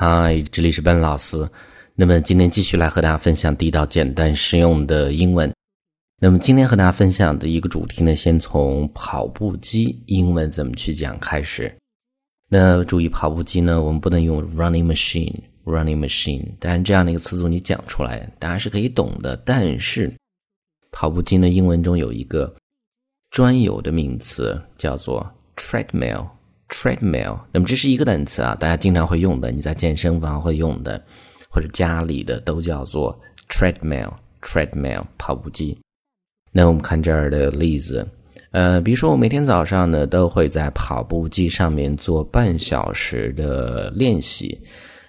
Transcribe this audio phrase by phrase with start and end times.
[0.00, 1.36] 嗨，这里是班老师。
[1.96, 5.52] 那么今天继续来和大家分享地道、简单、实用的英文。
[6.20, 11.76] 那么今天和大家分享的一个主题呢，先从跑步机英文怎么去讲开始。
[12.48, 16.46] 那注意，跑步机呢，我们不能用 running machine，running machine。
[16.60, 19.36] 当然，这样的一个词组你讲出来，大家是可以懂的。
[19.38, 20.14] 但是，
[20.92, 22.54] 跑步机呢，英文中有一个
[23.30, 26.24] 专有的名词叫做 treadmill。
[26.68, 31.02] treadmill，那么这是一个单词啊，大家经常会用的，你在健身房会用的，
[31.50, 35.78] 或者家里的都叫做 treadmill，treadmill 跑步机。
[36.52, 38.06] 那我们看这儿的例子，
[38.52, 44.60] 呃，比如说我每天早上呢都会在跑步机上面做半小时的练习，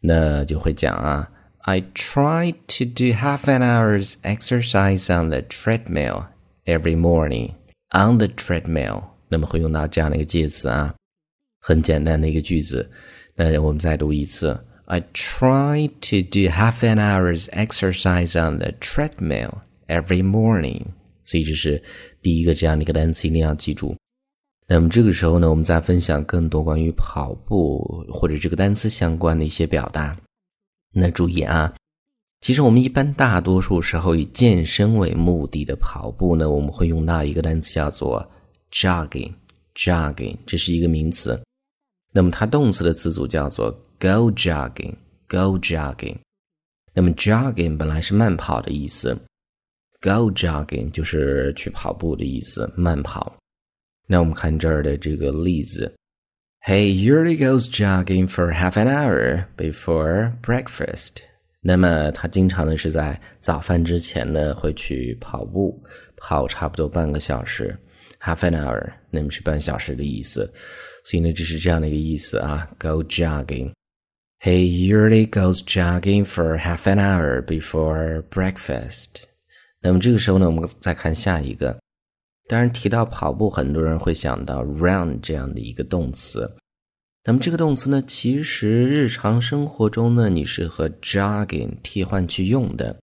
[0.00, 1.28] 那就会讲啊
[1.62, 6.24] ，I try to do half an hour's exercise on the treadmill
[6.64, 7.50] every morning
[7.90, 10.94] on the treadmill，那么会用到这样的一个介词啊。
[11.60, 12.90] 很简单的一个句子，
[13.36, 14.58] 那我们再读一次。
[14.86, 20.82] I try to do half an hour's exercise on the treadmill every morning。
[21.24, 21.80] 所以这是
[22.20, 23.94] 第一个这样的一个单词，一定要记住。
[24.66, 30.16] 那么这个时候呢，我们再分享更多关于跑步或者这个单词相关的一些表达。
[30.92, 31.72] 那注意啊，
[32.40, 38.28] 其实我们一般大多数时候以健身为目的的跑步呢，我们会用到一个单词叫做
[38.72, 39.32] jogging。
[39.76, 41.40] jogging 这是一个名词。
[42.12, 46.16] 那么它动词的词组叫做 go jogging，go jogging。
[46.92, 49.16] 那么 jogging 本来是慢跑的意思
[50.00, 53.36] ，go jogging 就是去跑步的意思，慢跑。
[54.06, 55.94] 那我们看这儿的这个例子
[56.66, 61.18] ，He usually goes jogging for half an hour before breakfast。
[61.60, 65.80] 那么他经常呢是在早饭之前呢会去跑步，
[66.16, 67.78] 跑差不多半个小时
[68.20, 70.52] ，half an hour，那么是半小时的意思。
[71.04, 73.72] 所以呢，这是这样的一个意思啊，go jogging。
[74.42, 79.06] He usually goes jogging for half an hour before breakfast。
[79.82, 81.78] 那么这个时候呢，我们再看下一个。
[82.48, 86.50] 当然提到跑步，很多人会想到 run 这样的一个动词。
[87.22, 92.98] 那么这个动词呢，其实日常生活中呢，你是和 jogging 替换去用的。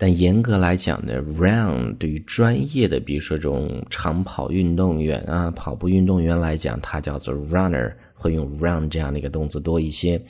[0.00, 10.22] 但严格来讲呢，run 对于专业的，比如说这种长跑运动员啊，跑步运动员来讲，它叫做 runner，会用 run 这样的一个动词多一些。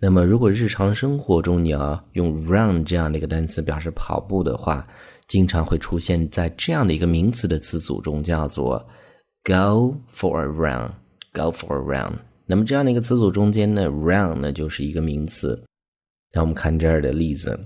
[0.00, 4.84] 那么，如果日常生活中你要用 run 这样的一个单词表示跑步的话，
[5.28, 8.84] 经常会出现在这样的一个名词的词组中，叫做
[9.44, 12.12] go for a run，go for a run。
[12.46, 15.62] 那么这样的一个词组中间呢，run 呢就是一个名词。
[16.32, 17.56] 那我们看这儿的例子。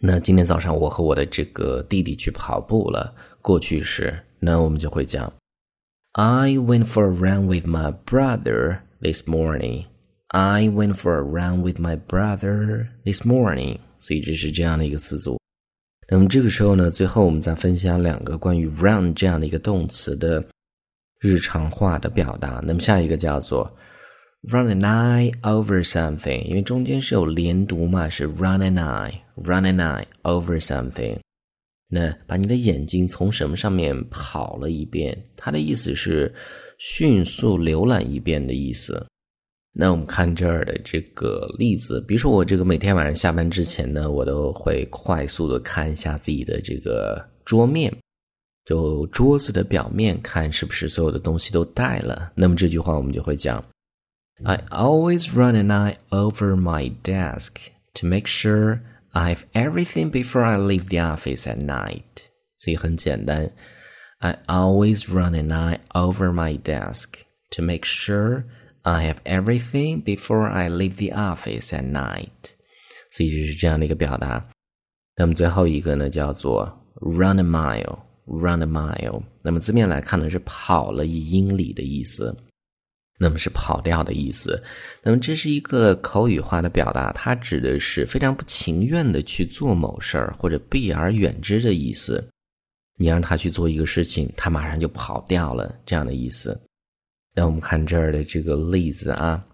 [0.00, 3.12] 那今天早上我和我的这个弟弟去跑步了。
[3.42, 5.32] 过去式，那我们就会讲
[6.12, 9.86] ：I went for a run with my brother this morning.
[10.28, 13.78] I went for a run with my brother this morning.
[14.00, 15.40] 所以这是这样的一个词组。
[16.08, 20.44] 那么这个时候呢，最后我们再分享两个关于 run 这样的一个动词的
[21.18, 22.62] 日常化的表达。
[22.64, 23.68] 那么下一个叫做。
[24.50, 31.18] Run an eye over something，因为中间是有连读嘛，是 run an eye，run an eye over something。
[31.86, 36.34] 那把你的眼睛从什么上面跑了一遍，它的意思是
[36.78, 39.06] 迅速浏览一遍的意思。
[39.74, 47.94] 那我们看这儿的这个例子，比如说我这个每天晚上下班之前呢，我都会快速的看一下自己的这个桌面，
[48.64, 52.32] 就桌子的表面，看是不是所有的东西都带了。
[52.34, 53.62] 那么这句话我们就会讲。
[54.43, 60.57] I always run an eye over my desk to make sure I have everything before I
[60.57, 62.23] leave the office at night.
[62.59, 63.51] 所以很简单，
[64.19, 67.19] I always run an eye over my desk
[67.51, 68.43] to make sure
[68.81, 72.55] I have everything before I leave the office at night.
[73.11, 74.49] 所以就是这样的一个表达。
[75.17, 82.33] 那么最后一个呢，叫做 run a mile。run a mile，那么字面来看呢，是跑了一英里的意思。
[83.18, 84.62] 那么是跑掉的意思，
[85.02, 92.26] 那么这是一个口语化的表达，它指的是非常不情愿的去做某事儿或者避而远之的意思。
[93.00, 96.60] 你让他去做一个事情，他马上就跑掉了，这样的意思。
[97.34, 99.44] 那我们看这儿的这个例子啊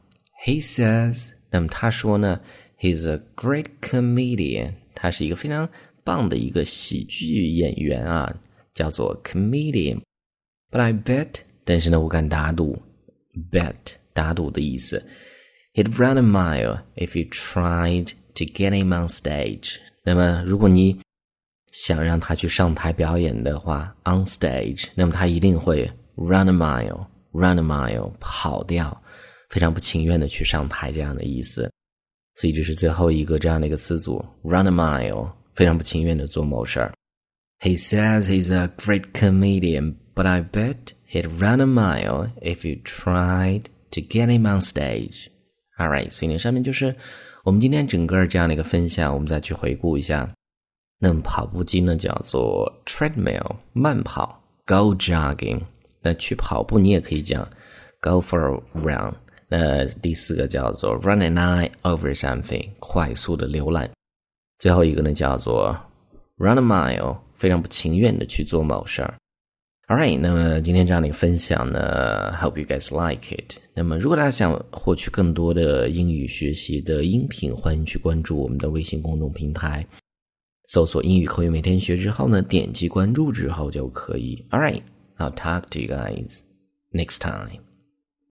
[0.46, 2.40] ，He says，那么他说呢
[2.78, 5.68] ，He's a great comedian，他是一个非常
[6.02, 8.34] 棒的一个喜剧演员啊，
[8.72, 10.00] 叫做 comedian。
[10.70, 11.28] But I bet，
[11.64, 12.80] 但是呢，我敢打赌。
[13.51, 13.75] bet
[14.13, 15.03] 打赌的意思。
[15.73, 19.77] He'd run a mile if you tried to get him on stage。
[20.03, 20.99] 那么，如果你
[21.71, 28.99] 想让他去上台表演的话，on stage，那么他一定会 run a mile，run a mile，跑掉，
[29.49, 31.71] 非常不情愿的去上台这样的意思。
[32.35, 36.93] 所以这是最后一个这样的一个词组，run a mile，非常不情愿的做某事儿。
[37.59, 43.64] He says he's a great comedian, but I bet he'd run a mile if you tried
[43.90, 45.28] to get him on stage.
[45.78, 46.94] All right，所以呢，上面就是
[47.42, 50.28] 我们今天整个这样的一个分享，我们再去回顾一下。
[51.00, 55.60] 那么跑步机呢，叫做 treadmill，慢跑；go jogging，
[56.00, 57.46] 那去跑步你也可以讲
[58.00, 59.14] go for a run。
[59.48, 63.90] 那第四个叫做 run an eye over something，快速的浏览。
[64.58, 65.76] 最后一个呢叫做
[66.36, 69.14] run a mile，非常不情愿的去做某事儿。
[69.86, 73.58] All right，那么今天这样的一个分享呢，hope you guys like it。
[73.74, 79.86] 那么如果大家想获取更多的英语学习的音频，欢迎去关注我们的微信公众平台，
[80.68, 84.42] 搜索“英语口语每天学”之后呢，点击关注之后就可以。
[84.50, 86.40] All right，I'll talk to you guys
[86.92, 87.60] next time.